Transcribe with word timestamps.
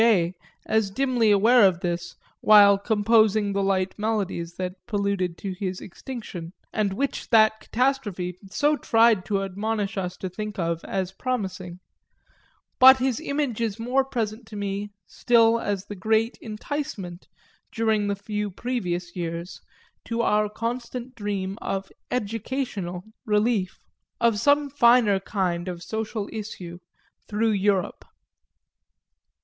J. 0.01 0.33
as 0.65 0.89
dimly 0.89 1.29
aware 1.29 1.63
of 1.67 1.81
this 1.81 2.15
while 2.39 2.79
composing 2.79 3.53
the 3.53 3.61
light 3.61 3.93
melodies 3.99 4.53
that 4.55 4.73
preluded 4.87 5.37
to 5.37 5.51
his 5.53 5.79
extinction, 5.79 6.53
and 6.73 6.91
which 6.93 7.29
that 7.29 7.59
catastrophe 7.59 8.35
so 8.49 8.75
tried 8.75 9.23
to 9.25 9.43
admonish 9.43 9.97
us 9.99 10.17
to 10.17 10.27
think 10.27 10.57
of 10.57 10.83
as 10.85 11.11
promising; 11.11 11.81
but 12.79 12.97
his 12.97 13.19
image 13.19 13.61
is 13.61 13.77
more 13.77 14.03
present 14.03 14.47
to 14.47 14.55
me 14.55 14.89
still 15.05 15.59
as 15.59 15.85
the 15.85 15.93
great 15.95 16.35
incitement, 16.41 17.27
during 17.71 18.07
the 18.07 18.15
few 18.15 18.49
previous 18.49 19.15
years, 19.15 19.61
to 20.05 20.23
our 20.23 20.49
constant 20.49 21.13
dream 21.13 21.59
of 21.61 21.91
"educational" 22.09 23.03
relief, 23.27 23.77
of 24.19 24.39
some 24.39 24.67
finer 24.67 25.19
kind 25.19 25.67
of 25.67 25.83
social 25.83 26.27
issue, 26.33 26.79
through 27.27 27.51
Europe. 27.51 28.03